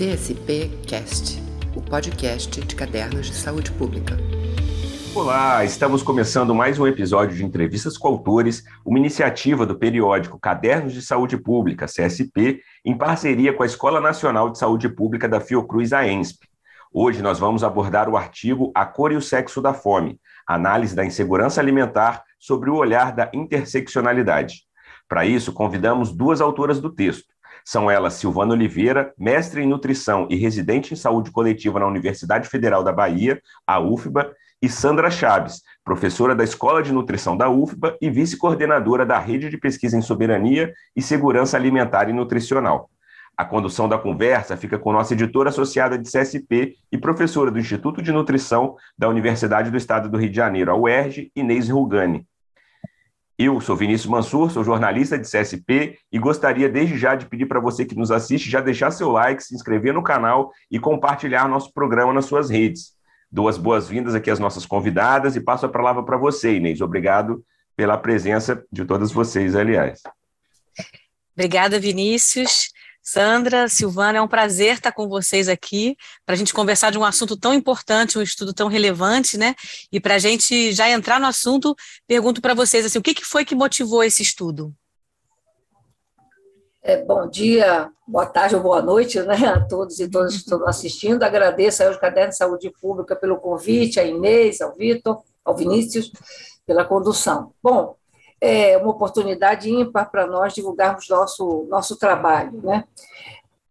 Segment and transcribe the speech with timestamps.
[0.00, 1.38] CSP Cast,
[1.76, 4.16] o podcast de cadernos de saúde pública.
[5.14, 10.94] Olá, estamos começando mais um episódio de Entrevistas com Autores, uma iniciativa do periódico Cadernos
[10.94, 15.92] de Saúde Pública, CSP, em parceria com a Escola Nacional de Saúde Pública da Fiocruz
[15.92, 16.48] AENSP.
[16.90, 21.04] Hoje nós vamos abordar o artigo A Cor e o Sexo da Fome, análise da
[21.04, 24.62] insegurança alimentar sobre o olhar da interseccionalidade.
[25.06, 27.29] Para isso, convidamos duas autoras do texto.
[27.64, 32.82] São elas Silvana Oliveira, mestre em nutrição e residente em saúde coletiva na Universidade Federal
[32.82, 38.10] da Bahia, a UFBA, e Sandra Chaves, professora da Escola de Nutrição da UFBA e
[38.10, 42.90] vice-coordenadora da Rede de Pesquisa em Soberania e Segurança Alimentar e Nutricional.
[43.36, 48.02] A condução da conversa fica com nossa editora associada de CSP e professora do Instituto
[48.02, 52.26] de Nutrição da Universidade do Estado do Rio de Janeiro, a UERJ, Inês Rugani.
[53.42, 57.58] Eu sou Vinícius Mansur, sou jornalista de CSP e gostaria desde já de pedir para
[57.58, 61.72] você que nos assiste já deixar seu like, se inscrever no canal e compartilhar nosso
[61.72, 62.92] programa nas suas redes.
[63.32, 66.82] Duas boas-vindas aqui às nossas convidadas e passo a palavra para você, Inês.
[66.82, 67.42] Obrigado
[67.74, 70.02] pela presença de todas vocês, aliás.
[71.34, 72.69] Obrigada, Vinícius.
[73.02, 77.04] Sandra, Silvana, é um prazer estar com vocês aqui para a gente conversar de um
[77.04, 79.54] assunto tão importante, um estudo tão relevante, né?
[79.90, 81.74] E para a gente já entrar no assunto,
[82.06, 84.74] pergunto para vocês assim, o que, que foi que motivou esse estudo?
[86.82, 90.66] É, bom dia, boa tarde ou boa noite né, a todos e todas que estão
[90.66, 91.22] assistindo.
[91.22, 96.10] Agradeço ao Caderno de Saúde Pública pelo convite, a Inês, ao Vitor, ao Vinícius,
[96.66, 97.52] pela condução.
[97.62, 97.96] Bom,
[98.40, 102.60] é uma oportunidade ímpar para nós divulgarmos nosso, nosso trabalho.
[102.62, 102.84] Né?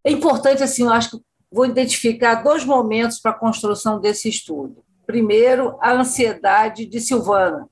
[0.03, 4.83] É importante, assim, eu acho que vou identificar dois momentos para a construção desse estudo.
[5.07, 7.67] Primeiro, a ansiedade de Silvana,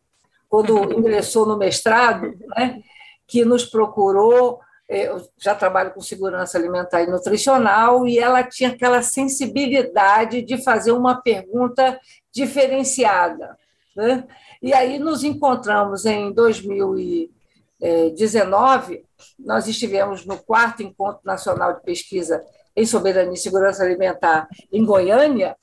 [0.49, 2.81] quando ingressou no mestrado, né,
[3.27, 4.59] que nos procurou.
[4.89, 10.63] É, eu já trabalho com segurança alimentar e nutricional, e ela tinha aquela sensibilidade de
[10.63, 11.99] fazer uma pergunta
[12.31, 13.57] diferenciada.
[13.97, 14.25] Né?
[14.61, 19.03] E aí nos encontramos em 2019,
[19.39, 25.57] nós estivemos no quarto Encontro Nacional de Pesquisa em Soberania e Segurança Alimentar em Goiânia,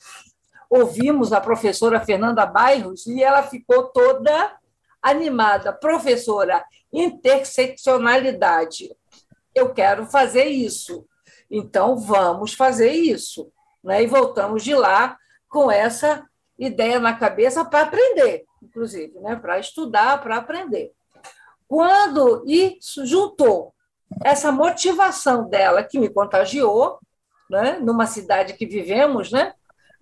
[0.69, 4.57] ouvimos a professora Fernanda Bairros e ela ficou toda
[5.01, 5.71] animada.
[5.71, 8.93] Professora, interseccionalidade.
[9.53, 11.07] Eu quero fazer isso.
[11.49, 13.49] Então, vamos fazer isso.
[13.81, 14.03] Né?
[14.03, 15.17] E voltamos de lá
[15.47, 20.91] com essa ideia na cabeça para aprender inclusive, né, para estudar, para aprender.
[21.67, 23.73] Quando isso juntou
[24.23, 26.99] essa motivação dela que me contagiou,
[27.49, 29.53] né, numa cidade que vivemos, né,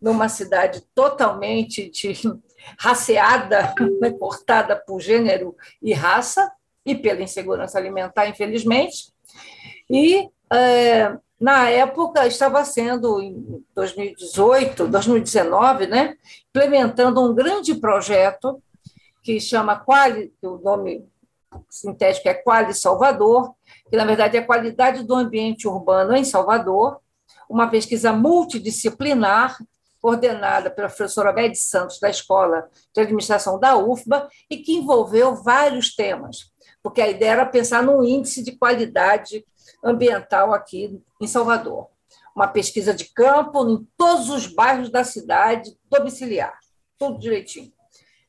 [0.01, 2.13] numa cidade totalmente de,
[2.79, 6.51] raciada, né, cortada por gênero e raça,
[6.85, 9.13] e pela insegurança alimentar, infelizmente.
[9.89, 16.15] E, é, na época, estava sendo, em 2018, 2019, né,
[16.49, 18.61] implementando um grande projeto
[19.21, 21.05] que chama Quali, o nome
[21.69, 23.53] sintético é Quali Salvador,
[23.89, 26.99] que na verdade é a qualidade do ambiente urbano em Salvador,
[27.49, 29.57] uma pesquisa multidisciplinar
[30.01, 35.95] coordenada pela professora Bede Santos da Escola de Administração da UFBA e que envolveu vários
[35.95, 36.51] temas,
[36.81, 39.45] porque a ideia era pensar num índice de qualidade
[39.83, 41.89] ambiental aqui em Salvador.
[42.35, 46.57] Uma pesquisa de campo em todos os bairros da cidade, domiciliar,
[46.97, 47.71] tudo direitinho.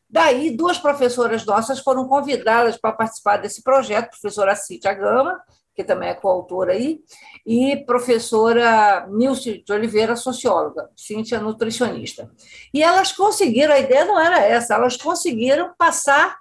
[0.09, 5.43] Daí, duas professoras nossas foram convidadas para participar desse projeto, professora Cíntia Gama,
[5.75, 7.01] que também é coautora aí,
[7.45, 12.31] e professora Nilce de Oliveira, socióloga, Cíntia, nutricionista.
[12.73, 16.37] E elas conseguiram, a ideia não era essa, elas conseguiram passar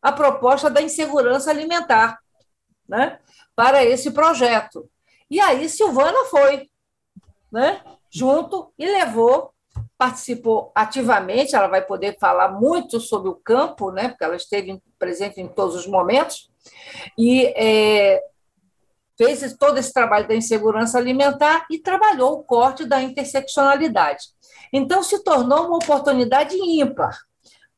[0.00, 2.16] a proposta da insegurança alimentar
[2.88, 3.18] né,
[3.56, 4.88] para esse projeto.
[5.28, 6.70] E aí Silvana foi,
[7.50, 9.52] né, junto e levou
[9.98, 15.40] participou ativamente, ela vai poder falar muito sobre o campo, né, porque ela esteve presente
[15.40, 16.50] em todos os momentos,
[17.16, 18.22] e é,
[19.16, 24.26] fez todo esse trabalho da insegurança alimentar e trabalhou o corte da interseccionalidade.
[24.72, 27.16] Então, se tornou uma oportunidade ímpar,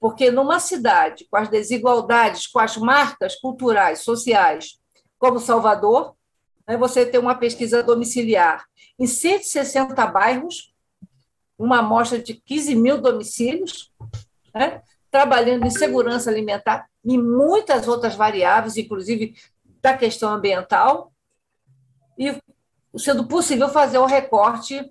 [0.00, 4.77] porque numa cidade com as desigualdades, com as marcas culturais, sociais,
[5.19, 6.15] como Salvador,
[6.67, 8.65] né, você tem uma pesquisa domiciliar
[8.99, 10.73] em 160 bairros,
[11.59, 13.93] uma amostra de 15 mil domicílios,
[14.55, 19.35] né, trabalhando em segurança alimentar e muitas outras variáveis, inclusive
[19.81, 21.12] da questão ambiental,
[22.19, 22.37] e
[22.97, 24.91] sendo possível fazer o recorte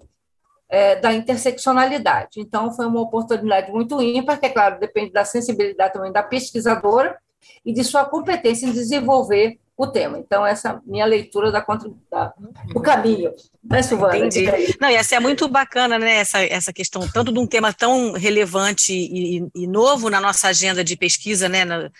[0.70, 2.40] é, da interseccionalidade.
[2.40, 7.18] Então, foi uma oportunidade muito ímpar, que, é claro, depende da sensibilidade também da pesquisadora
[7.66, 10.18] e de sua competência em desenvolver o tema.
[10.18, 11.64] Então, essa minha leitura da,
[12.12, 12.34] da
[12.74, 13.32] do caminho.
[13.64, 14.18] Né, Silvana?
[14.18, 14.76] Entendi.
[14.82, 16.16] Não, e essa é muito bacana, né?
[16.16, 20.84] Essa, essa questão, tanto de um tema tão relevante e, e novo na nossa agenda
[20.84, 21.64] de pesquisa, né?
[21.64, 21.92] Na,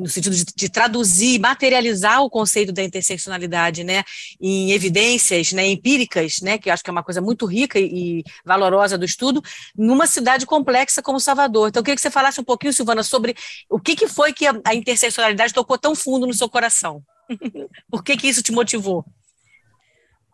[0.00, 4.02] no sentido de, de, traduzir, materializar o conceito da interseccionalidade, né,
[4.40, 8.24] em evidências, né, empíricas, né, que acho que é uma coisa muito rica e, e
[8.44, 9.42] valorosa do estudo,
[9.76, 11.68] numa cidade complexa como Salvador.
[11.68, 13.34] Então, eu queria que você falasse um pouquinho, Silvana, sobre
[13.68, 17.02] o que, que foi que a, a interseccionalidade tocou tão fundo no seu coração.
[17.90, 19.04] Por que, que isso te motivou?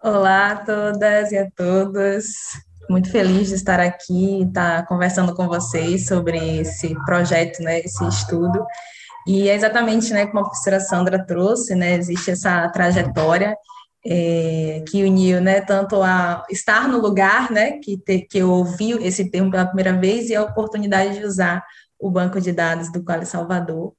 [0.02, 2.26] Olá a todas e a todos.
[2.88, 8.64] Muito feliz de estar aqui, estar conversando com vocês sobre esse projeto, né, esse estudo.
[9.26, 13.56] E é exatamente, né, como a professora Sandra trouxe, né, existe essa trajetória
[14.06, 18.92] é, que uniu, né, tanto a estar no lugar, né, que, te, que eu ouvi
[19.04, 21.64] esse termo pela primeira vez e a oportunidade de usar
[21.98, 23.92] o banco de dados do Quali Salvador.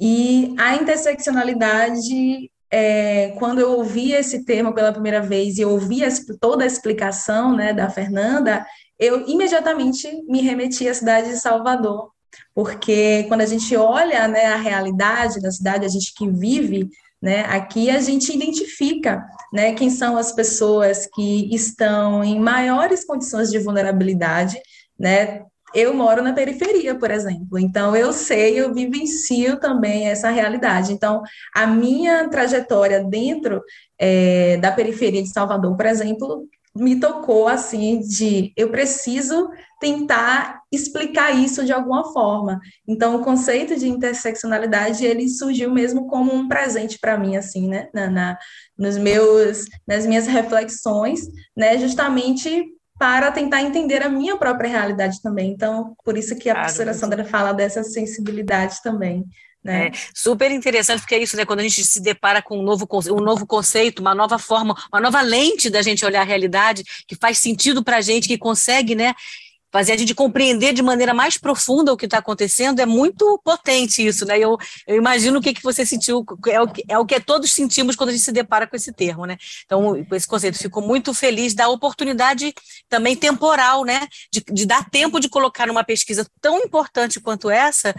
[0.00, 6.00] E a interseccionalidade, é, quando eu ouvi esse termo pela primeira vez e ouvi
[6.40, 8.66] toda a explicação, né, da Fernanda,
[8.98, 12.10] eu imediatamente me remeti à cidade de Salvador,
[12.54, 16.88] porque quando a gente olha né, a realidade da cidade, a gente que vive
[17.20, 23.50] né, aqui, a gente identifica né, quem são as pessoas que estão em maiores condições
[23.50, 24.56] de vulnerabilidade,
[24.98, 25.42] né,
[25.74, 30.92] eu moro na periferia, por exemplo, então eu sei, eu vivencio também essa realidade.
[30.92, 31.22] Então,
[31.54, 33.62] a minha trajetória dentro
[33.98, 41.30] é, da periferia de Salvador, por exemplo, me tocou assim de eu preciso tentar explicar
[41.36, 42.60] isso de alguma forma.
[42.86, 47.88] Então o conceito de interseccionalidade ele surgiu mesmo como um presente para mim assim, né,
[47.94, 48.38] na, na,
[48.76, 51.20] nos meus nas minhas reflexões,
[51.56, 52.66] né, justamente
[52.98, 55.52] para tentar entender a minha própria realidade também.
[55.52, 59.24] Então, por isso que a claro, professora Sandra fala dessa sensibilidade também.
[59.62, 59.88] Né?
[59.88, 61.44] É, super interessante, porque é isso, né?
[61.44, 65.00] Quando a gente se depara com um novo, um novo conceito, uma nova forma, uma
[65.00, 68.94] nova lente da gente olhar a realidade, que faz sentido para a gente, que consegue,
[68.94, 69.14] né?
[69.70, 74.06] Fazer a gente compreender de maneira mais profunda o que está acontecendo, é muito potente
[74.06, 74.38] isso, né?
[74.38, 74.56] Eu,
[74.86, 77.94] eu imagino o que, que você sentiu, é o que, é o que todos sentimos
[77.94, 79.36] quando a gente se depara com esse termo, né?
[79.64, 82.54] Então, com esse conceito, fico muito feliz da oportunidade
[82.88, 84.06] também temporal, né?
[84.32, 87.94] De, de dar tempo de colocar numa pesquisa tão importante quanto essa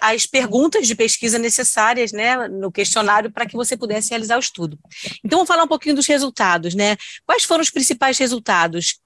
[0.00, 2.48] as perguntas de pesquisa necessárias, né?
[2.48, 4.78] No questionário para que você pudesse realizar o estudo.
[5.24, 6.96] Então, vamos falar um pouquinho dos resultados, né?
[7.24, 8.98] Quais foram os principais resultados?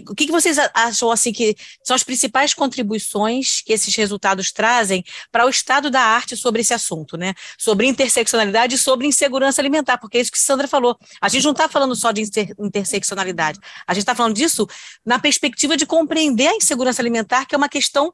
[0.00, 5.04] O que, que vocês acham assim que são as principais contribuições que esses resultados trazem
[5.30, 7.34] para o estado da arte sobre esse assunto, né?
[7.58, 10.96] Sobre interseccionalidade e sobre insegurança alimentar, porque é isso que Sandra falou.
[11.20, 14.66] A gente não está falando só de inter, interseccionalidade, a gente está falando disso
[15.04, 18.12] na perspectiva de compreender a insegurança alimentar, que é uma questão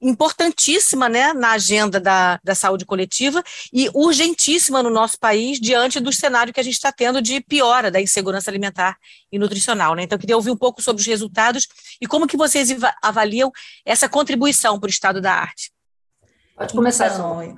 [0.00, 3.42] importantíssima né, na agenda da, da saúde coletiva
[3.72, 7.90] e urgentíssima no nosso país diante do cenário que a gente está tendo de piora
[7.90, 8.96] da insegurança alimentar
[9.30, 9.94] e nutricional.
[9.94, 10.04] Né?
[10.04, 11.66] Então, eu queria ouvir um pouco sobre os resultados
[12.00, 12.70] e como que vocês
[13.02, 13.50] avaliam
[13.84, 15.72] essa contribuição para o estado da arte.
[16.56, 17.56] Pode começar, então,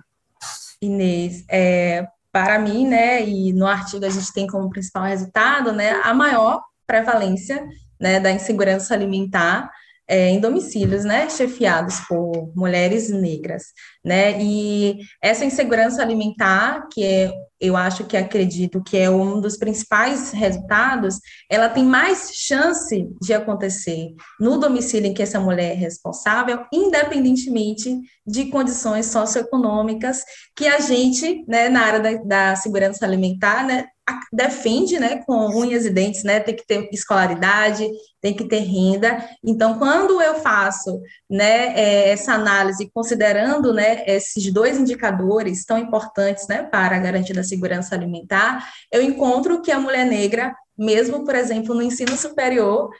[0.80, 1.44] Inês.
[1.48, 6.14] É, para mim, né, e no artigo a gente tem como principal resultado, né, a
[6.14, 7.66] maior prevalência
[8.00, 9.70] né, da insegurança alimentar
[10.10, 13.66] é, em domicílios, né, chefiados por mulheres negras,
[14.04, 19.58] né, e essa insegurança alimentar, que é, eu acho que acredito que é um dos
[19.58, 21.18] principais resultados,
[21.48, 27.94] ela tem mais chance de acontecer no domicílio em que essa mulher é responsável, independentemente
[28.26, 30.24] de condições socioeconômicas
[30.56, 33.86] que a gente, né, na área da, da segurança alimentar, né,
[34.32, 37.88] defende, né, com unhas e dentes, né, tem que ter escolaridade,
[38.20, 39.24] tem que ter renda.
[39.44, 46.46] Então, quando eu faço, né, é, essa análise considerando, né, esses dois indicadores tão importantes,
[46.48, 51.34] né, para a garantia da segurança alimentar, eu encontro que a mulher negra, mesmo, por
[51.34, 52.90] exemplo, no ensino superior,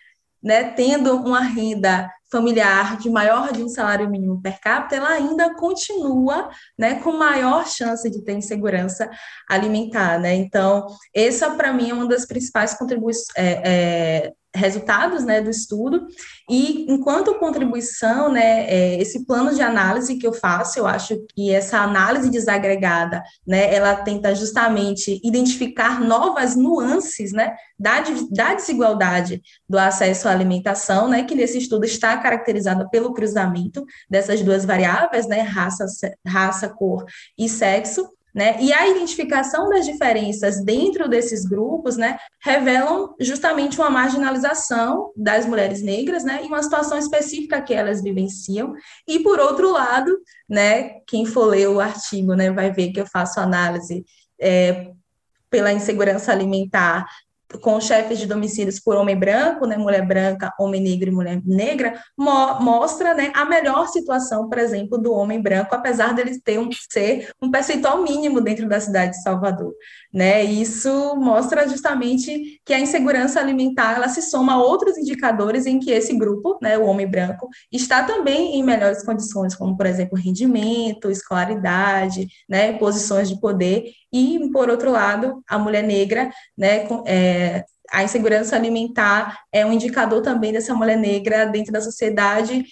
[0.42, 5.54] né, tendo uma renda familiar de maior de um salário mínimo per capita, ela ainda
[5.54, 9.10] continua né, com maior chance de ter insegurança
[9.48, 10.18] alimentar.
[10.18, 10.34] Né?
[10.36, 13.26] Então, essa, para mim, é uma das principais contribuições.
[13.36, 16.06] É, é, resultados né, do estudo,
[16.48, 21.52] e enquanto contribuição, né, é, esse plano de análise que eu faço, eu acho que
[21.52, 29.78] essa análise desagregada, né, ela tenta justamente identificar novas nuances, né, da, da desigualdade do
[29.78, 35.40] acesso à alimentação, né, que nesse estudo está caracterizada pelo cruzamento dessas duas variáveis, né,
[35.42, 35.86] raça,
[36.26, 37.04] raça, cor
[37.38, 38.56] e sexo, né?
[38.60, 45.82] E a identificação das diferenças dentro desses grupos, né, revelam justamente uma marginalização das mulheres
[45.82, 48.72] negras, né, em uma situação específica que elas vivenciam.
[49.06, 50.16] E por outro lado,
[50.48, 54.04] né, quem for ler o artigo, né, vai ver que eu faço análise
[54.40, 54.90] é,
[55.50, 57.06] pela insegurança alimentar
[57.58, 61.94] com chefes de domicílios por homem branco, né, mulher branca, homem negro e mulher negra,
[62.16, 66.68] mo mostra né, a melhor situação, por exemplo, do homem branco, apesar dele ter um
[66.90, 69.72] ser um percentual mínimo dentro da cidade de Salvador.
[70.12, 70.42] Né?
[70.44, 75.90] Isso mostra justamente que a insegurança alimentar ela se soma a outros indicadores em que
[75.90, 81.10] esse grupo, né, o homem branco, está também em melhores condições, como, por exemplo, rendimento,
[81.10, 88.04] escolaridade, né, posições de poder, e, por outro lado, a mulher negra, né, é, a
[88.04, 92.64] insegurança alimentar é um indicador também dessa mulher negra dentro da sociedade,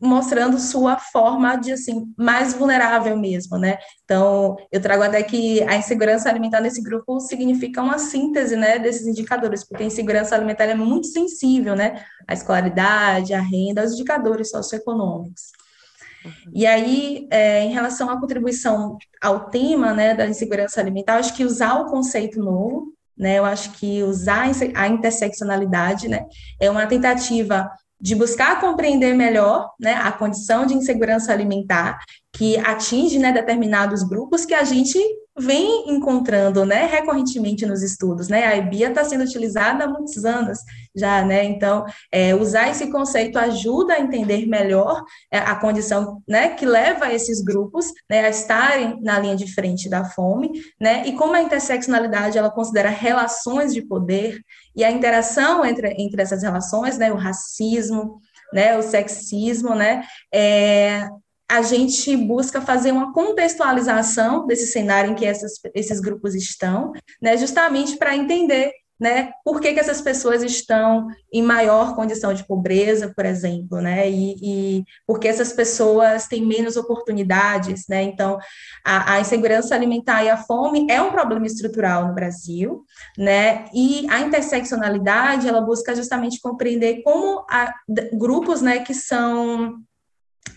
[0.00, 3.78] mostrando sua forma de assim mais vulnerável mesmo, né?
[4.04, 9.06] Então, eu trago até que a insegurança alimentar nesse grupo significa uma síntese, né, desses
[9.06, 12.04] indicadores, porque a insegurança alimentar é muito sensível, né?
[12.28, 15.57] A escolaridade, a renda, os indicadores socioeconômicos.
[16.52, 21.44] E aí, é, em relação à contribuição ao tema né, da insegurança alimentar, acho que
[21.44, 26.24] usar o conceito novo, né, eu acho que usar a interseccionalidade né,
[26.60, 27.70] é uma tentativa
[28.00, 31.98] de buscar compreender melhor né, a condição de insegurança alimentar
[32.32, 34.98] que atinge né, determinados grupos que a gente
[35.38, 38.28] vem encontrando né, recorrentemente nos estudos.
[38.28, 38.44] Né?
[38.44, 40.58] A EBIA está sendo utilizada há muitos anos
[40.94, 41.44] já, né?
[41.44, 47.12] Então, é, usar esse conceito ajuda a entender melhor é, a condição né, que leva
[47.12, 51.06] esses grupos né, a estarem na linha de frente da fome, né?
[51.06, 54.40] E como a interseccionalidade ela considera relações de poder
[54.74, 58.20] e a interação entre, entre essas relações, né, o racismo,
[58.52, 61.08] né, o sexismo, né, é,
[61.50, 67.36] a gente busca fazer uma contextualização desse cenário em que essas, esses grupos estão, né,
[67.36, 73.12] justamente para entender né, por que, que essas pessoas estão em maior condição de pobreza,
[73.14, 78.38] por exemplo, né, e, e por que essas pessoas têm menos oportunidades, né, então
[78.84, 82.84] a, a, insegurança alimentar e a fome é um problema estrutural no Brasil,
[83.16, 87.72] né, e a interseccionalidade, ela busca justamente compreender como a,
[88.12, 89.80] grupos, né, que são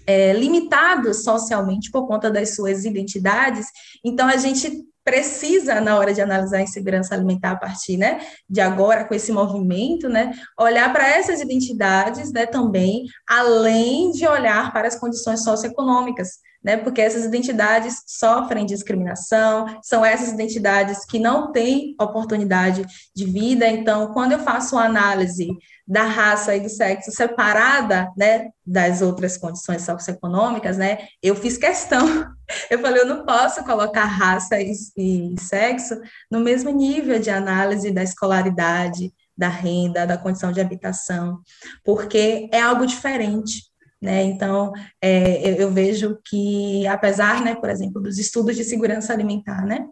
[0.06, 3.68] é, limitados socialmente por conta das suas identidades,
[4.04, 8.62] então a gente precisa, na hora de analisar a insegurança alimentar a partir né, de
[8.62, 14.88] agora, com esse movimento, né, olhar para essas identidades né, também, além de olhar para
[14.88, 21.96] as condições socioeconômicas, né, porque essas identidades sofrem discriminação, são essas identidades que não têm
[22.00, 23.68] oportunidade de vida.
[23.68, 25.48] Então, quando eu faço uma análise
[25.88, 32.32] da raça e do sexo separada, né, das outras condições socioeconômicas, né, eu fiz questão,
[32.70, 36.00] eu falei, eu não posso colocar raça e, e sexo
[36.30, 41.40] no mesmo nível de análise da escolaridade, da renda, da condição de habitação,
[41.84, 43.71] porque é algo diferente,
[44.02, 44.24] né?
[44.24, 49.64] Então, é, eu, eu, vejo que, apesar, né, por exemplo, dos estudos de segurança alimentar,
[49.66, 49.88] né,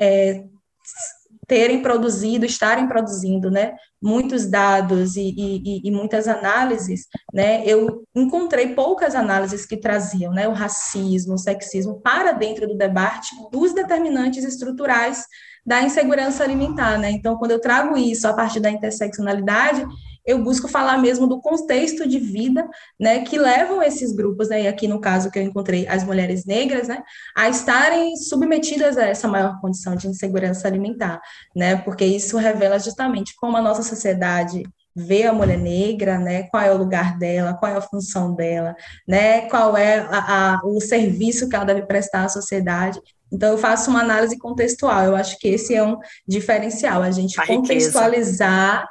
[0.00, 0.44] é,
[1.48, 8.74] terem produzido, estarem produzindo, né, muitos dados e, e, e, muitas análises, né, eu encontrei
[8.74, 14.44] poucas análises que traziam, né, o racismo, o sexismo para dentro do debate dos determinantes
[14.44, 15.24] estruturais
[15.66, 19.84] da insegurança alimentar, né, então quando eu trago isso a partir da interseccionalidade,
[20.28, 22.68] eu busco falar mesmo do contexto de vida,
[23.00, 26.44] né, que levam esses grupos, né, e aqui no caso que eu encontrei as mulheres
[26.44, 27.02] negras, né,
[27.34, 31.18] a estarem submetidas a essa maior condição de insegurança alimentar,
[31.56, 36.62] né, porque isso revela justamente como a nossa sociedade vê a mulher negra, né, qual
[36.62, 38.76] é o lugar dela, qual é a função dela,
[39.08, 43.00] né, qual é a, a, o serviço que ela deve prestar à sociedade.
[43.32, 47.40] Então, eu faço uma análise contextual, eu acho que esse é um diferencial, a gente
[47.40, 48.86] a contextualizar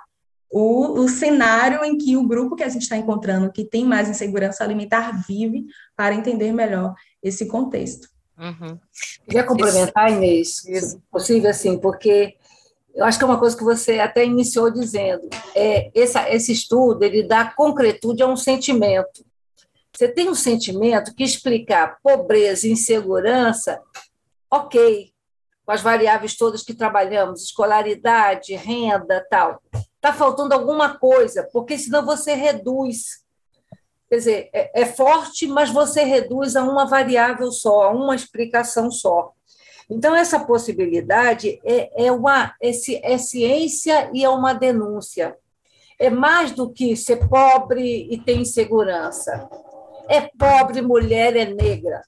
[0.49, 4.09] o, o cenário em que o grupo que a gente está encontrando, que tem mais
[4.09, 8.09] insegurança alimentar, vive, para entender melhor esse contexto.
[8.37, 8.79] Uhum.
[9.25, 12.35] Queria complementar, Inês, se possível, assim, porque
[12.95, 17.03] eu acho que é uma coisa que você até iniciou dizendo, é, essa, esse estudo,
[17.03, 19.25] ele dá concretude a um sentimento.
[19.93, 23.81] Você tem um sentimento que explicar pobreza e insegurança,
[24.49, 25.11] ok,
[25.65, 29.61] com as variáveis todas que trabalhamos, escolaridade, renda, tal
[29.97, 33.25] está faltando alguma coisa, porque senão você reduz.
[34.09, 38.89] Quer dizer, é, é, forte, mas você reduz a uma variável só, a uma explicação
[38.89, 39.33] só.
[39.89, 42.71] Então, essa possibilidade é, é, uma, é,
[43.03, 45.35] é ciência e é uma denúncia.
[45.99, 49.49] É mais do que ser pobre e ter insegurança.
[50.07, 52.01] É pobre, mulher, é negra.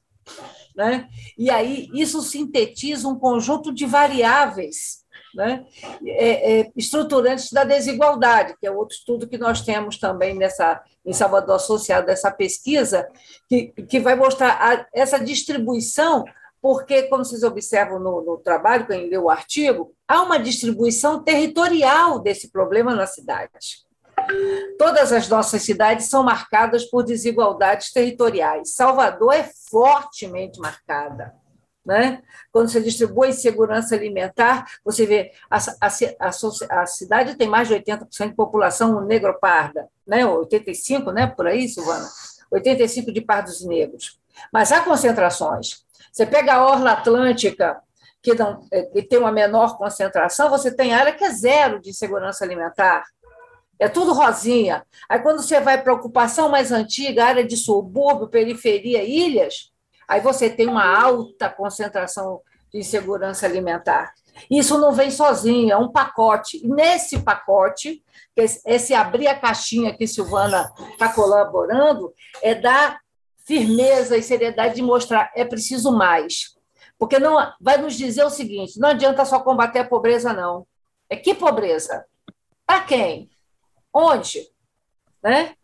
[0.76, 1.10] Né?
[1.38, 5.04] E aí isso sintetiza um conjunto de variáveis
[5.36, 5.66] né?
[6.06, 11.14] É, é, estruturantes da desigualdade, que é outro estudo que nós temos também nessa, em
[11.14, 13.08] Salvador associado a essa pesquisa,
[13.48, 16.24] que, que vai mostrar a, essa distribuição,
[16.62, 22.20] porque, como vocês observam no, no trabalho, quem leu o artigo, há uma distribuição territorial
[22.20, 23.88] desse problema na cidade.
[24.78, 28.76] Todas as nossas cidades são marcadas por desigualdades territoriais.
[28.76, 31.34] Salvador é fortemente marcada.
[31.90, 32.22] Né?
[32.52, 35.88] Quando você distribui segurança alimentar, você vê a, a,
[36.28, 40.24] a, a cidade tem mais de 80% de população negro-parda, né?
[40.24, 41.26] 85%, né?
[41.26, 42.08] por aí, Silvana?
[42.54, 44.20] 85% de pardos negros.
[44.54, 45.84] Mas há concentrações.
[46.14, 47.82] Você pega a Orla Atlântica,
[48.22, 51.92] que, não, é, que tem uma menor concentração, você tem área que é zero de
[51.92, 53.04] segurança alimentar.
[53.80, 54.86] É tudo rosinha.
[55.10, 59.72] Aí, quando você vai para a ocupação mais antiga, área de subúrbio, periferia, ilhas,
[60.10, 64.14] aí você tem uma alta concentração de insegurança alimentar.
[64.50, 66.66] Isso não vem sozinho, é um pacote.
[66.68, 68.04] Nesse pacote,
[68.66, 73.00] esse abrir a caixinha que Silvana está colaborando, é dar
[73.46, 76.56] firmeza e seriedade de mostrar é preciso mais.
[76.98, 80.68] Porque não vai nos dizer o seguinte: não adianta só combater a pobreza, não.
[81.10, 82.06] É que pobreza?
[82.66, 83.30] Para quem?
[83.94, 84.48] Onde?
[85.24, 85.56] Né?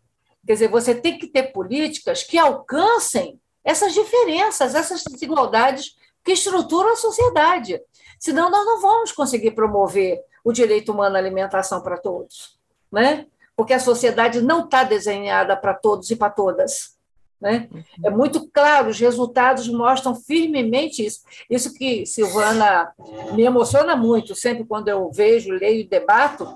[0.46, 6.92] Quer dizer, você tem que ter políticas que alcancem essas diferenças, essas desigualdades que estruturam
[6.92, 7.80] a sociedade.
[8.18, 12.56] Senão, nós não vamos conseguir promover o direito humano à alimentação para todos.
[12.90, 13.26] Né?
[13.56, 16.96] Porque a sociedade não está desenhada para todos e para todas.
[17.40, 17.68] Né?
[18.04, 21.22] É muito claro, os resultados mostram firmemente isso.
[21.50, 22.94] Isso que Silvana
[23.32, 26.48] me emociona muito, sempre quando eu vejo, leio e debato,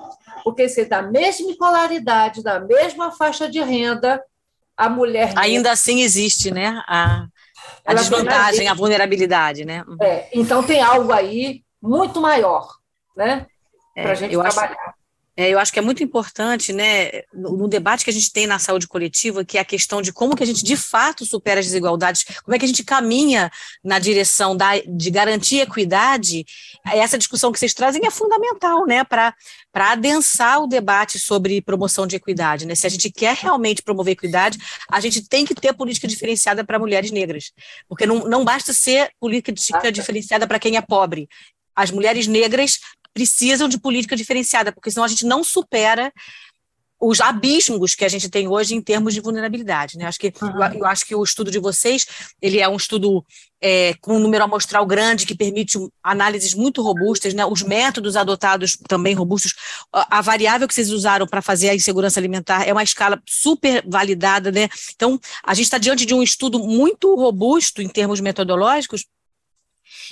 [0.44, 4.22] porque se da mesma escolaridade, da mesma faixa de renda,
[4.76, 5.32] a mulher.
[5.36, 6.82] Ainda assim existe, né?
[6.86, 7.26] A,
[7.86, 9.84] a desvantagem, a vulnerabilidade, né?
[10.00, 12.68] É, então tem algo aí muito maior,
[13.16, 13.46] né?
[13.94, 14.72] Para a é, gente trabalhar.
[14.72, 14.99] Acho...
[15.36, 18.58] É, eu acho que é muito importante, né, no, debate que a gente tem na
[18.58, 21.66] saúde coletiva, que é a questão de como que a gente de fato supera as
[21.66, 23.50] desigualdades, como é que a gente caminha
[23.82, 26.44] na direção da, de garantir equidade,
[26.84, 29.34] essa discussão que vocês trazem é fundamental, né, para
[29.74, 32.66] adensar o debate sobre promoção de equidade.
[32.66, 32.74] Né?
[32.74, 34.58] Se a gente quer realmente promover equidade,
[34.90, 37.52] a gente tem que ter política diferenciada para mulheres negras,
[37.88, 39.52] porque não, não basta ser política
[39.92, 41.28] diferenciada para quem é pobre
[41.80, 42.78] as mulheres negras
[43.12, 46.12] precisam de política diferenciada, porque senão a gente não supera
[47.00, 49.96] os abismos que a gente tem hoje em termos de vulnerabilidade.
[49.96, 50.04] Né?
[50.04, 50.62] Acho que, uhum.
[50.62, 52.06] eu, eu, acho que o estudo de vocês
[52.42, 53.24] ele é um estudo
[53.58, 57.44] é, com um número amostral grande que permite análises muito robustas, né?
[57.46, 59.54] os métodos adotados também robustos.
[59.90, 63.82] A, a variável que vocês usaram para fazer a insegurança alimentar é uma escala super
[63.88, 64.52] validada.
[64.52, 64.68] Né?
[64.94, 69.06] Então, a gente está diante de um estudo muito robusto em termos metodológicos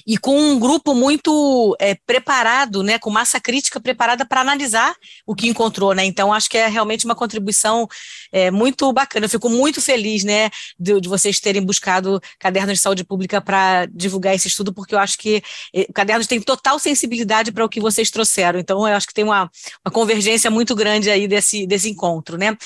[0.07, 4.95] e com um grupo muito é, preparado, né, com massa crítica preparada para analisar
[5.27, 6.05] o que encontrou, né?
[6.05, 7.89] Então acho que é realmente uma contribuição
[8.33, 9.27] é, muito bacana.
[9.27, 13.87] Eu fico muito feliz, né, de, de vocês terem buscado cadernos de saúde pública para
[13.87, 15.43] divulgar esse estudo, porque eu acho que
[15.75, 18.59] é, cadernos tem total sensibilidade para o que vocês trouxeram.
[18.59, 19.51] Então eu acho que tem uma,
[19.85, 22.57] uma convergência muito grande aí desse, desse encontro, né?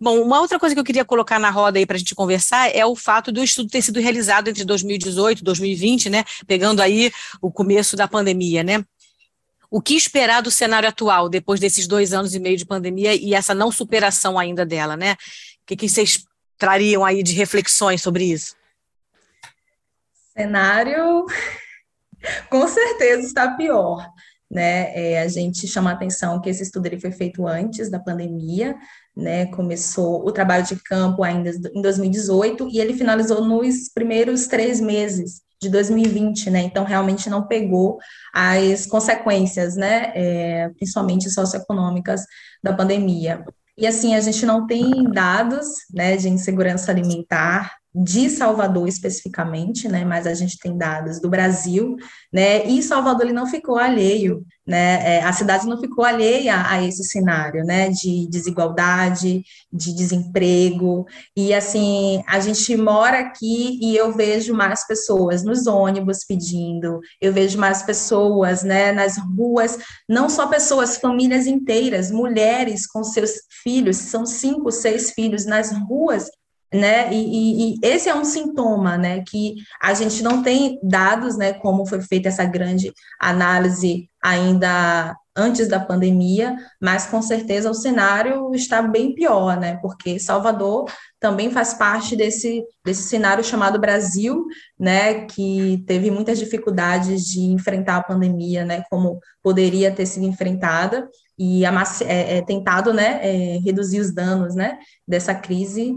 [0.00, 2.74] Bom, uma outra coisa que eu queria colocar na roda aí para a gente conversar
[2.74, 6.24] é o fato do estudo ter sido realizado entre 2018 e 2020, né?
[6.46, 8.84] Pegando aí o começo da pandemia, né?
[9.70, 13.34] O que esperar do cenário atual, depois desses dois anos e meio de pandemia e
[13.34, 15.12] essa não superação ainda dela, né?
[15.12, 15.16] O
[15.66, 16.24] que, que vocês
[16.58, 18.54] trariam aí de reflexões sobre isso?
[20.36, 21.26] Cenário,
[22.50, 24.06] com certeza está pior.
[24.50, 27.98] Né, é, a gente chama a atenção que esse estudo ele foi feito antes da
[27.98, 28.76] pandemia,
[29.16, 34.78] né, começou o trabalho de campo ainda em 2018 e ele finalizou nos primeiros três
[34.78, 36.62] meses de 2020, né?
[36.62, 37.98] Então, realmente não pegou
[38.34, 40.12] as consequências, né?
[40.14, 42.22] É, principalmente socioeconômicas
[42.62, 43.44] da pandemia.
[43.78, 50.04] E assim, a gente não tem dados né, de insegurança alimentar de Salvador especificamente, né,
[50.04, 51.96] mas a gente tem dados do Brasil,
[52.32, 56.82] né, e Salvador ele não ficou alheio, né, é, a cidade não ficou alheia a
[56.82, 61.04] esse cenário, né, de desigualdade, de desemprego,
[61.36, 67.30] e assim, a gente mora aqui e eu vejo mais pessoas nos ônibus pedindo, eu
[67.30, 69.76] vejo mais pessoas, né, nas ruas,
[70.08, 76.30] não só pessoas, famílias inteiras, mulheres com seus filhos, são cinco, seis filhos nas ruas
[76.72, 77.12] né?
[77.12, 79.22] E, e, e, esse é um sintoma, né?
[79.26, 81.52] Que a gente não tem dados, né?
[81.52, 88.54] Como foi feita essa grande análise ainda antes da pandemia, mas com certeza o cenário
[88.54, 89.78] está bem pior, né?
[89.80, 94.44] Porque Salvador também faz parte desse, desse cenário chamado Brasil,
[94.78, 95.24] né?
[95.24, 98.82] Que teve muitas dificuldades de enfrentar a pandemia, né?
[98.90, 103.20] Como poderia ter sido enfrentada e é, é, tentado, né?
[103.22, 104.78] É, reduzir os danos, né?
[105.08, 105.96] Dessa crise.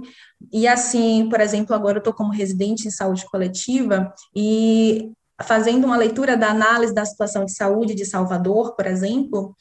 [0.51, 5.11] E assim, por exemplo, agora eu estou como residente em saúde coletiva e
[5.43, 9.55] fazendo uma leitura da análise da situação de saúde de Salvador, por exemplo,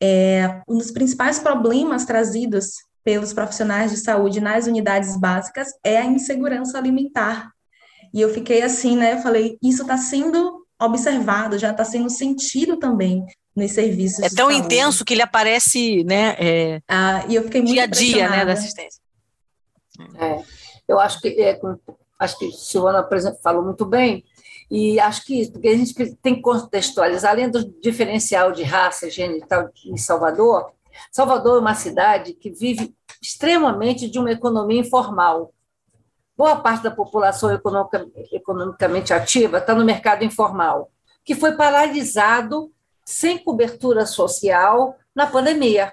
[0.00, 6.04] é, um dos principais problemas trazidos pelos profissionais de saúde nas unidades básicas é a
[6.04, 7.50] insegurança alimentar.
[8.12, 9.14] E eu fiquei assim, né?
[9.14, 14.24] Eu falei, isso está sendo observado, já está sendo sentido também nos serviços.
[14.24, 16.36] É tão intenso que ele aparece, né?
[16.38, 19.00] É, ah, e eu fiquei muito dia a dia, né, da assistência.
[20.18, 20.42] É,
[20.86, 21.58] eu acho que é,
[22.18, 24.24] acho que Silvana, por exemplo, falou muito bem.
[24.70, 29.44] E acho que porque a gente tem que contextualizar, além do diferencial de raça, gênero
[29.44, 30.72] e tal em Salvador,
[31.10, 35.52] Salvador é uma cidade que vive extremamente de uma economia informal.
[36.36, 37.50] Boa parte da população
[38.32, 40.90] economicamente ativa está no mercado informal,
[41.24, 42.70] que foi paralisado
[43.04, 45.92] sem cobertura social na pandemia.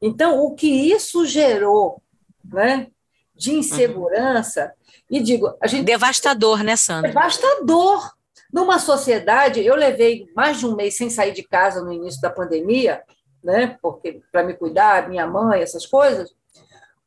[0.00, 2.02] Então, o que isso gerou
[2.44, 2.88] né,
[3.34, 4.72] de insegurança
[5.10, 5.84] e digo, a gente.
[5.84, 7.08] Devastador, né, Sandra?
[7.08, 8.12] Devastador.
[8.52, 12.30] Numa sociedade, eu levei mais de um mês sem sair de casa no início da
[12.30, 13.02] pandemia,
[13.42, 13.76] né?
[13.82, 16.32] Porque para me cuidar, minha mãe, essas coisas.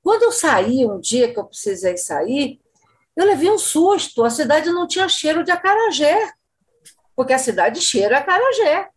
[0.03, 2.59] Quando eu saí um dia que eu precisei sair,
[3.15, 4.23] eu levei um susto.
[4.23, 6.31] A cidade não tinha cheiro de acarajé,
[7.15, 8.89] porque a cidade cheira acarajé,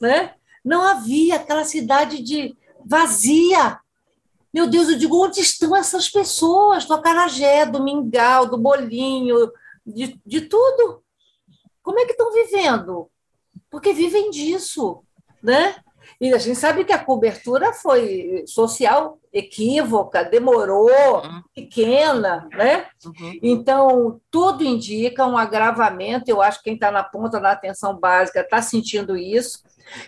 [0.00, 0.34] né?
[0.64, 3.78] Não havia aquela cidade de vazia,
[4.52, 9.50] meu Deus, eu digo, onde estão essas pessoas do acarajé, do mingau, do bolinho,
[9.86, 11.02] de, de tudo?
[11.82, 13.08] Como é que estão vivendo?
[13.70, 15.02] Porque vivem disso,
[15.42, 15.76] né?
[16.20, 21.42] E a gente sabe que a cobertura foi social equívoca, demorou, uhum.
[21.54, 22.86] pequena, né?
[23.04, 23.38] Uhum.
[23.42, 26.28] Então, tudo indica um agravamento.
[26.28, 29.62] Eu acho que quem está na ponta da atenção básica está sentindo isso.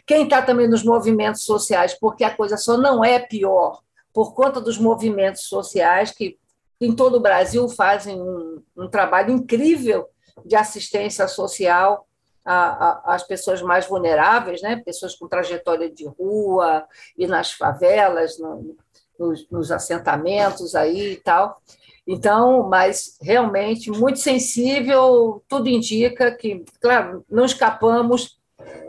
[0.07, 3.81] Quem está também nos movimentos sociais, porque a coisa só não é pior
[4.13, 6.39] por conta dos movimentos sociais que
[6.81, 10.09] em todo o Brasil fazem um, um trabalho incrível
[10.45, 12.07] de assistência social
[12.45, 14.83] às pessoas mais vulneráveis, né?
[14.85, 16.85] pessoas com trajetória de rua
[17.17, 18.77] e nas favelas, no,
[19.17, 21.63] nos, nos assentamentos aí e tal.
[22.05, 28.41] Então, mas realmente muito sensível, tudo indica que, claro, não escapamos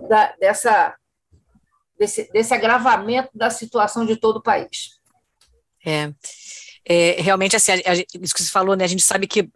[0.10, 0.96] da, dessa,
[1.98, 5.00] desse, desse agravamento da situação de todo o país.
[5.86, 6.12] É,
[6.86, 8.84] é realmente, assim, a, a, isso que você falou, né?
[8.84, 9.50] A gente sabe que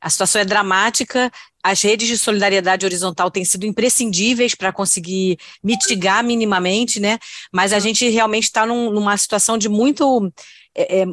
[0.00, 6.22] a situação é dramática, as redes de solidariedade horizontal têm sido imprescindíveis para conseguir mitigar
[6.22, 7.18] minimamente, né?
[7.50, 10.30] Mas a gente realmente está num, numa situação de muito.
[10.74, 11.06] É, é,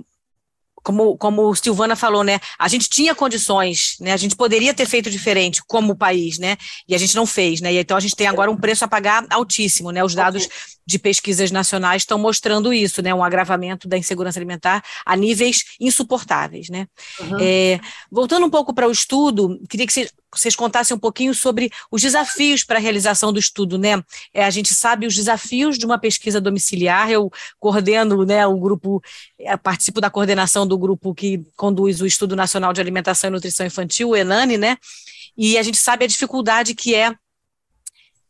[0.84, 2.40] como, como o Silvana falou, né?
[2.58, 4.14] A gente tinha condições, né?
[4.14, 6.58] A gente poderia ter feito diferente como país, né?
[6.88, 7.74] E a gente não fez, né?
[7.74, 10.04] E então a gente tem agora um preço a pagar altíssimo, né?
[10.04, 10.48] Os dados
[10.86, 13.14] de pesquisas nacionais estão mostrando isso, né?
[13.14, 16.88] Um agravamento da insegurança alimentar a níveis insuportáveis, né?
[17.20, 17.38] Uhum.
[17.40, 17.80] É,
[18.12, 19.94] voltando um pouco para o estudo, queria que
[20.40, 24.04] vocês contassem um pouquinho sobre os desafios para a realização do estudo, né?
[24.34, 27.12] É, a gente sabe os desafios de uma pesquisa domiciliar.
[27.12, 29.02] Eu coordeno, né, o grupo,
[29.40, 33.66] é, participo da coordenação do grupo que conduz o Estudo Nacional de Alimentação e Nutrição
[33.66, 34.78] Infantil, o ENANI, né?
[35.38, 37.14] E a gente sabe a dificuldade que é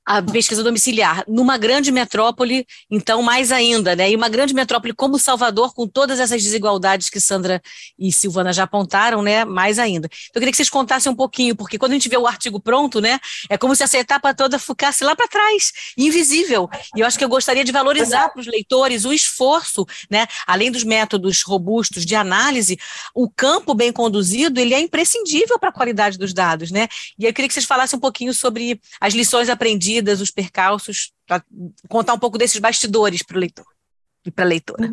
[0.06, 4.10] a pesquisa domiciliar numa grande metrópole, então mais ainda, né?
[4.10, 7.62] E uma grande metrópole como Salvador, com todas essas desigualdades que Sandra
[8.00, 9.46] e Silvana já apontaram, né?
[9.46, 10.08] Mais ainda.
[10.08, 12.60] Então, eu queria que vocês contassem um pouquinho, porque quando a gente vê o artigo
[12.60, 13.20] pronto, né?
[13.48, 16.68] É como se essa etapa toda ficasse lá para trás, invisível.
[16.96, 20.26] E eu acho que eu gostaria de valorizar para os leitores o esforço, né?
[20.48, 22.78] Além dos métodos robustos de análise,
[23.14, 26.88] o campo bem conduzido, ele é imprescindível para a qualidade dos dados, né?
[27.20, 31.12] E eu queria que vocês falassem um pouquinho sobre as lições aprendidas medidas, os percalços,
[31.28, 31.44] para
[31.90, 33.66] contar um pouco desses bastidores para o leitor
[34.26, 34.92] e para a leitora.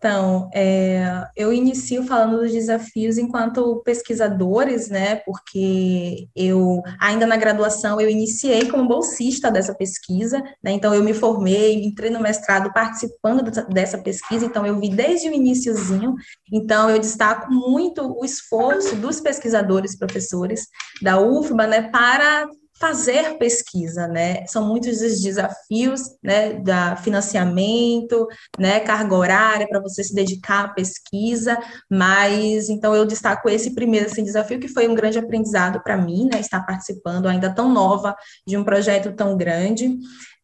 [0.00, 5.16] Então, é, eu inicio falando dos desafios enquanto pesquisadores, né?
[5.16, 10.72] Porque eu, ainda na graduação, eu iniciei como bolsista dessa pesquisa, né?
[10.72, 15.34] Então, eu me formei, entrei no mestrado participando dessa pesquisa, então, eu vi desde o
[15.34, 16.14] iníciozinho.
[16.50, 20.66] Então, eu destaco muito o esforço dos pesquisadores, professores
[21.02, 21.82] da UFBA, né?
[21.90, 22.48] Para
[22.80, 24.46] fazer pesquisa, né?
[24.46, 28.26] São muitos os desafios, né, da financiamento,
[28.58, 31.58] né, carga horária para você se dedicar à pesquisa,
[31.90, 36.28] mas então eu destaco esse primeiro assim, desafio que foi um grande aprendizado para mim,
[36.32, 38.16] né, estar participando ainda tão nova
[38.46, 39.98] de um projeto tão grande.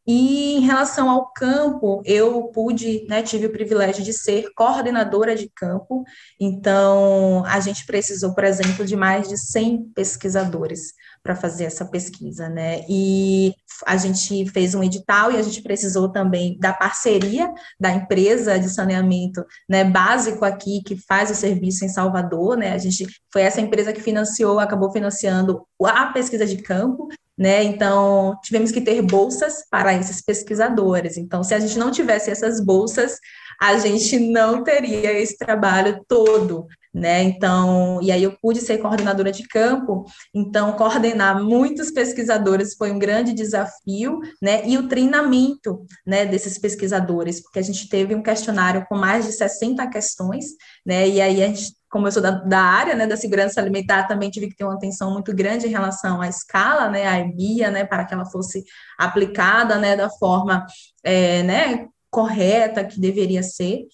[0.07, 5.51] E em relação ao campo, eu pude, né, tive o privilégio de ser coordenadora de
[5.53, 6.05] campo,
[6.41, 10.93] então a gente precisou, por exemplo, de mais de 100 pesquisadores
[11.27, 12.85] para fazer essa pesquisa, né?
[12.89, 13.53] E
[13.85, 18.71] a gente fez um edital e a gente precisou também da parceria da empresa de
[18.71, 22.73] saneamento, né, básico aqui que faz o serviço em Salvador, né?
[22.73, 27.09] A gente foi essa empresa que financiou, acabou financiando a pesquisa de campo
[27.39, 27.63] né?
[27.65, 31.19] Então, tivemos que ter bolsas para esses pesquisadores.
[31.19, 33.19] Então, se a gente não tivesse essas bolsas,
[33.61, 37.23] a gente não teria esse trabalho todo, né?
[37.23, 42.99] Então, e aí eu pude ser coordenadora de campo, então coordenar muitos pesquisadores foi um
[42.99, 44.67] grande desafio, né?
[44.67, 49.33] E o treinamento, né, desses pesquisadores, porque a gente teve um questionário com mais de
[49.33, 50.47] 60 questões,
[50.87, 51.07] né?
[51.07, 54.29] E aí a gente como eu sou da, da, área né, da segurança alimentar, também
[54.29, 57.87] tive que ter uma atenção muito grande em relação à escala, né, à EBIA, né,
[57.87, 58.65] para que ela fosse
[58.99, 60.67] aplicada né, da forma
[61.03, 63.87] é, né, correta que deveria ser.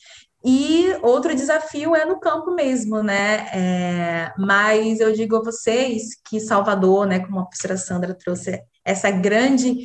[0.44, 3.46] E outro desafio é no campo mesmo, né?
[3.52, 9.10] É, mas eu digo a vocês que Salvador, né, como a professora Sandra trouxe, essa
[9.10, 9.76] grande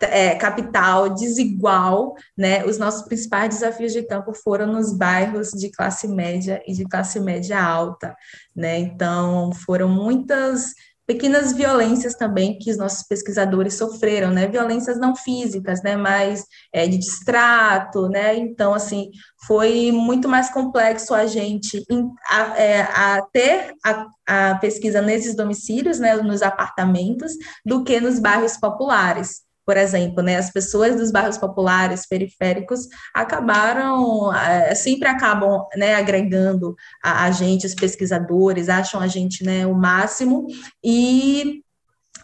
[0.00, 2.64] é, capital desigual, né?
[2.64, 7.20] Os nossos principais desafios de campo foram nos bairros de classe média e de classe
[7.20, 8.14] média alta,
[8.54, 8.78] né?
[8.78, 10.72] Então foram muitas
[11.08, 14.46] pequenas violências também que os nossos pesquisadores sofreram, né?
[14.46, 15.96] Violências não físicas, né?
[15.96, 18.36] Mas é, de distrato, né?
[18.36, 19.10] Então, assim,
[19.46, 21.82] foi muito mais complexo a gente
[22.28, 26.14] a, é, a ter a, a, pesquisa nesses domicílios, né?
[26.16, 27.32] Nos apartamentos,
[27.64, 34.34] do que nos bairros populares por exemplo, né, as pessoas dos bairros populares, periféricos, acabaram,
[34.34, 39.74] é, sempre acabam, né, agregando a, a, gente, os pesquisadores, acham a gente, né, o
[39.74, 40.46] máximo,
[40.82, 41.62] e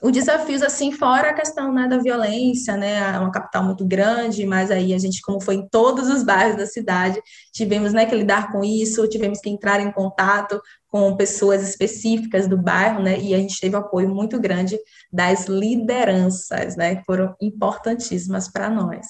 [0.04, 4.44] os desafios, assim, fora a questão, né, da violência, né, é uma capital muito grande,
[4.44, 7.22] mas aí a gente, como foi em todos os bairros da cidade,
[7.54, 12.56] tivemos, né, que lidar com isso, tivemos que entrar em contato com pessoas específicas do
[12.56, 13.18] bairro, né?
[13.18, 14.78] E a gente teve apoio muito grande
[15.12, 16.94] das lideranças, né?
[16.94, 19.04] Que foram importantíssimas para nós.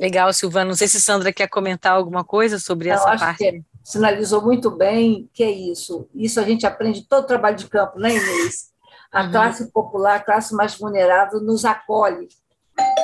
[0.00, 0.70] Legal, Silvana.
[0.70, 3.38] Não sei se Sandra quer comentar alguma coisa sobre Eu essa parte.
[3.38, 6.08] Que sinalizou muito bem que é isso.
[6.12, 8.73] Isso a gente aprende todo o trabalho de campo, né, Inês?
[9.14, 9.30] A uhum.
[9.30, 12.28] classe popular, a classe mais vulnerável, nos acolhe,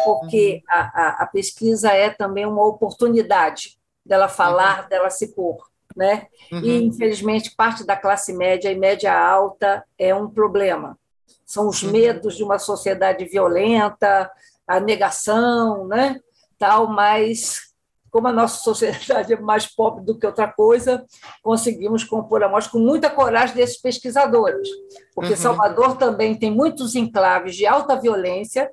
[0.04, 0.62] porque uhum.
[0.68, 4.88] a, a, a pesquisa é também uma oportunidade dela falar, uhum.
[4.88, 6.26] dela se pôr né?
[6.52, 6.60] Uhum.
[6.60, 10.98] E, infelizmente, parte da classe média e média alta é um problema.
[11.44, 11.90] São os uhum.
[11.90, 14.30] medos de uma sociedade violenta,
[14.66, 16.20] a negação, né?
[16.58, 17.69] Tal, mas
[18.10, 21.04] como a nossa sociedade é mais pobre do que outra coisa,
[21.42, 24.68] conseguimos compor a mostra com muita coragem desses pesquisadores,
[25.14, 25.36] porque uhum.
[25.36, 28.70] Salvador também tem muitos enclaves de alta violência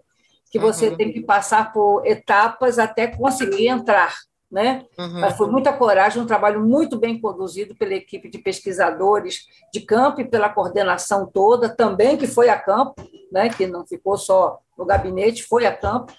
[0.51, 0.97] que você uhum.
[0.97, 4.15] tem que passar por etapas até conseguir entrar
[4.49, 4.85] né?
[4.97, 5.19] Uhum.
[5.19, 10.21] Mas foi muita coragem, um trabalho muito bem conduzido pela equipe de pesquisadores de campo
[10.21, 12.95] e pela coordenação toda, também que foi a campo,
[13.31, 13.49] né?
[13.49, 16.13] Que não ficou só no gabinete, foi a campo.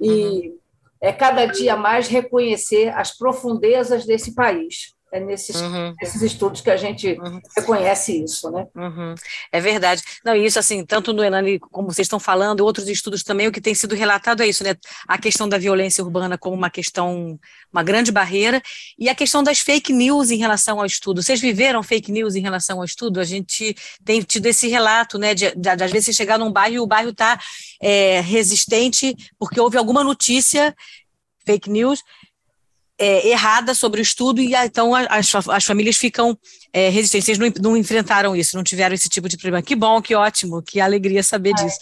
[0.00, 0.58] E uhum.
[1.00, 4.95] É cada dia mais reconhecer as profundezas desse país.
[5.12, 5.94] É nesses, uhum.
[6.02, 7.40] nesses estudos que a gente uhum.
[7.56, 8.66] reconhece isso, né?
[8.74, 9.14] Uhum.
[9.52, 10.02] É verdade.
[10.24, 13.60] Não, isso assim, tanto no Enani, como vocês estão falando, outros estudos também, o que
[13.60, 14.74] tem sido relatado é isso, né?
[15.06, 17.38] A questão da violência urbana como uma questão,
[17.72, 18.60] uma grande barreira,
[18.98, 21.22] e a questão das fake news em relação ao estudo.
[21.22, 23.20] Vocês viveram fake news em relação ao estudo?
[23.20, 25.34] A gente tem tido esse relato, né?
[25.34, 27.38] De, de, de às vezes você chegar num bairro e o bairro está
[27.80, 30.74] é, resistente porque houve alguma notícia
[31.46, 32.02] fake news
[32.98, 36.36] é, errada sobre o estudo e ah, então as, as famílias ficam
[36.72, 37.26] é, resistentes.
[37.26, 39.62] Vocês não, não, enfrentaram isso, não tiveram esse tipo de problema.
[39.62, 41.64] Que bom, que ótimo, que alegria saber é.
[41.64, 41.78] disso.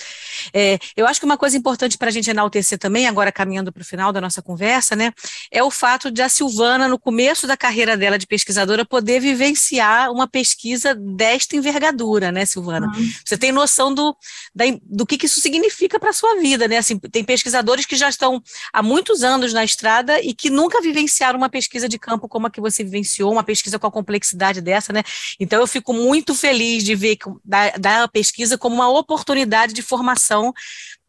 [0.53, 3.83] É, eu acho que uma coisa importante para a gente enaltecer também, agora caminhando para
[3.83, 5.13] o final da nossa conversa, né,
[5.51, 10.11] é o fato de a Silvana, no começo da carreira dela de pesquisadora, poder vivenciar
[10.11, 12.87] uma pesquisa desta envergadura, né, Silvana?
[12.87, 13.13] Uhum.
[13.25, 14.17] Você tem noção do,
[14.55, 16.79] da, do que, que isso significa para a sua vida, né?
[16.79, 21.04] Assim, tem pesquisadores que já estão há muitos anos na estrada e que nunca vivem
[21.05, 24.61] vivenciar uma pesquisa de campo como a que você vivenciou, uma pesquisa com a complexidade
[24.61, 25.03] dessa, né?
[25.39, 30.53] Então eu fico muito feliz de ver da, da pesquisa como uma oportunidade de formação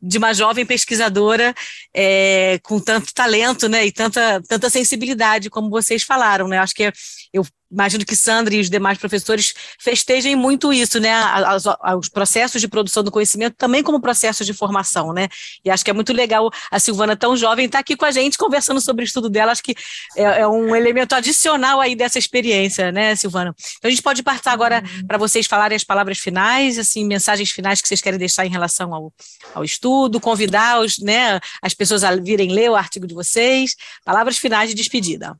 [0.02, 1.56] de uma jovem pesquisadora
[1.94, 6.92] é, com tanto talento, né, e tanta, tanta sensibilidade, como vocês falaram, né, acho que
[7.36, 11.14] eu imagino que Sandra e os demais professores festejem muito isso, né?
[11.98, 15.28] os processos de produção do conhecimento também como processos de formação, né?
[15.64, 18.12] E acho que é muito legal a Silvana, tão jovem, estar tá aqui com a
[18.12, 19.52] gente conversando sobre o estudo dela.
[19.52, 19.76] Acho que
[20.16, 23.54] é, é, um elemento adicional aí dessa experiência, né, Silvana?
[23.78, 25.08] Então a gente pode partir agora uhum.
[25.08, 28.94] para vocês falarem as palavras finais, assim, mensagens finais que vocês querem deixar em relação
[28.94, 29.14] ao,
[29.54, 33.76] ao estudo estudo, convidar os, né, as pessoas a virem ler o artigo de vocês.
[34.04, 35.38] Palavras finais de despedida.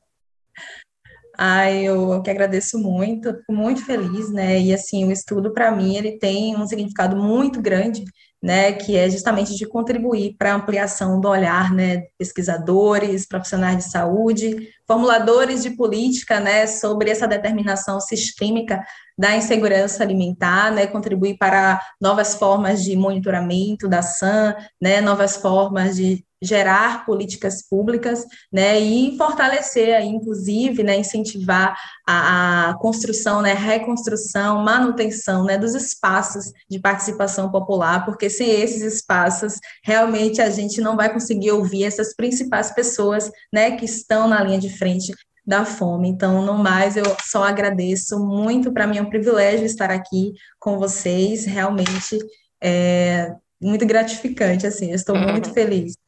[1.38, 4.58] Ai, eu que agradeço muito, fico muito feliz, né?
[4.58, 8.04] E assim, o estudo para mim ele tem um significado muito grande,
[8.42, 8.72] né?
[8.72, 12.04] Que é justamente de contribuir para a ampliação do olhar, né?
[12.18, 16.66] Pesquisadores, profissionais de saúde, formuladores de política, né?
[16.66, 18.82] Sobre essa determinação sistêmica
[19.18, 20.86] da insegurança alimentar, né?
[20.86, 25.02] Contribuir para novas formas de monitoramento da SAM, né?
[25.02, 33.40] Novas formas de gerar políticas públicas, né, e fortalecer, inclusive, né, incentivar a, a, construção,
[33.40, 40.50] né, reconstrução, manutenção, né, dos espaços de participação popular, porque sem esses espaços, realmente a
[40.50, 45.12] gente não vai conseguir ouvir essas principais pessoas, né, que estão na linha de frente
[45.46, 46.08] da fome.
[46.08, 50.78] Então, no mais, eu só agradeço muito, para mim é um privilégio estar aqui com
[50.78, 52.18] vocês, realmente
[52.60, 55.94] é muito gratificante, assim, eu estou muito feliz.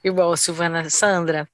[0.00, 0.88] Que bom, Silvana.
[0.90, 1.48] Sandra.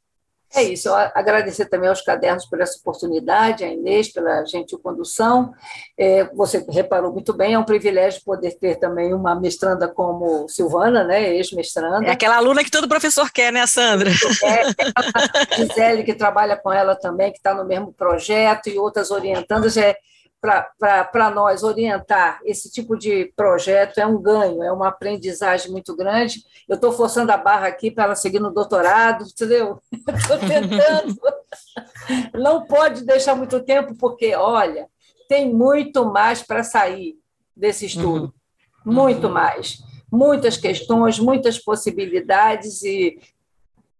[0.57, 5.53] É isso, eu agradecer também aos cadernos por essa oportunidade, a Inês pela gentil condução.
[5.99, 11.03] É, você reparou muito bem, é um privilégio poder ter também uma mestranda como Silvana,
[11.03, 12.07] né, ex-mestranda.
[12.07, 14.11] É aquela aluna que todo professor quer, né, Sandra?
[14.45, 14.63] É,
[14.95, 19.77] a Gisele, que trabalha com ela também, que está no mesmo projeto, e outras orientandas.
[19.77, 19.97] É,
[21.11, 26.45] para nós orientar esse tipo de projeto é um ganho, é uma aprendizagem muito grande.
[26.69, 29.81] Eu estou forçando a barra aqui para ela seguir no doutorado, entendeu?
[30.15, 31.19] Estou tentando.
[32.35, 34.87] Não pode deixar muito tempo, porque, olha,
[35.29, 37.17] tem muito mais para sair
[37.57, 38.35] desse estudo.
[38.85, 38.93] Uhum.
[38.93, 39.33] Muito uhum.
[39.33, 39.79] mais.
[40.13, 43.19] Muitas questões, muitas possibilidades, e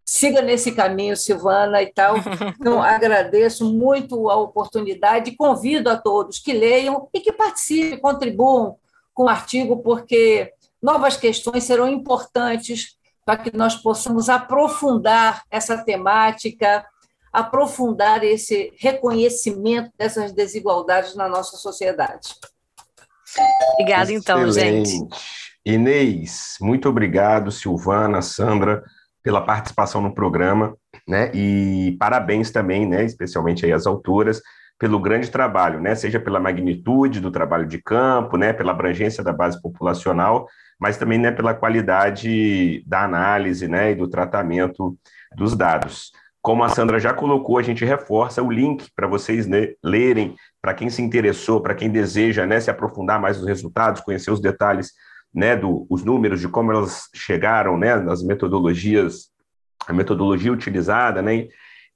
[0.05, 2.17] siga nesse caminho, Silvana e tal.
[2.61, 8.77] Então, agradeço muito a oportunidade e convido a todos que leiam e que participem, contribuam
[9.15, 16.85] com o artigo, porque novas questões serão importantes para que nós possamos aprofundar essa temática,
[17.33, 22.35] aprofundar esse reconhecimento dessas desigualdades na nossa sociedade.
[23.73, 25.09] Obrigada, então, gente.
[25.65, 28.85] Inês, muito obrigado, Silvana, Sandra
[29.25, 30.77] pela participação no programa,
[31.09, 31.31] né?
[31.35, 34.41] E parabéns também, né, especialmente aí às autoras,
[34.79, 35.95] pelo grande trabalho, né?
[35.95, 40.47] Seja pela magnitude do trabalho de campo, né, pela abrangência da base populacional,
[40.79, 44.95] mas também, né, pela qualidade da análise, né, e do tratamento
[45.35, 46.13] dos dados.
[46.43, 50.75] Como a Sandra já colocou, a gente reforça o link para vocês né, lerem, para
[50.75, 54.93] quem se interessou, para quem deseja né, se aprofundar mais nos resultados, conhecer os detalhes
[55.35, 59.31] né, do, os números de como elas chegaram, né, nas metodologias,
[59.87, 61.49] a metodologia utilizada, né,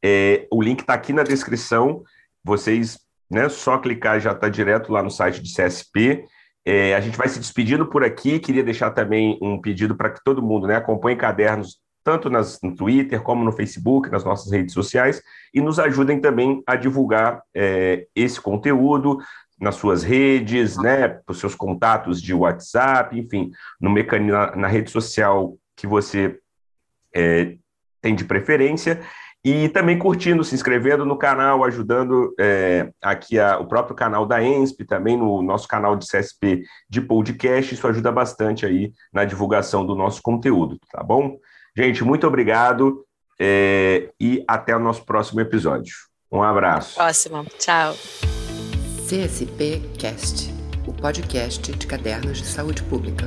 [0.03, 2.03] é, o link está aqui na descrição,
[2.42, 2.98] vocês,
[3.31, 6.24] né, só clicar já está direto lá no site de CSP,
[6.64, 10.22] é, a gente vai se despedindo por aqui, queria deixar também um pedido para que
[10.24, 14.72] todo mundo, né, acompanhe cadernos tanto nas, no Twitter como no Facebook, nas nossas redes
[14.72, 15.22] sociais,
[15.53, 19.18] e nos ajudem também a divulgar é, esse conteúdo,
[19.61, 24.68] nas suas redes, né, para os seus contatos de WhatsApp, enfim, no mecanismo, na, na
[24.68, 26.38] rede social que você
[27.14, 27.57] é,
[28.01, 29.01] tem de preferência,
[29.44, 34.42] e também curtindo, se inscrevendo no canal, ajudando é, aqui a, o próprio canal da
[34.42, 39.87] ENSP, também no nosso canal de CSP de podcast, isso ajuda bastante aí na divulgação
[39.87, 41.38] do nosso conteúdo, tá bom?
[41.77, 43.05] Gente, muito obrigado
[43.40, 45.94] é, e até o nosso próximo episódio.
[46.31, 46.97] Um abraço.
[46.97, 47.47] Próximo.
[47.59, 47.94] Tchau.
[49.09, 50.51] CSP Cast,
[50.87, 53.27] o podcast de cadernos de saúde pública.